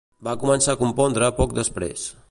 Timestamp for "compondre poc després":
0.79-2.11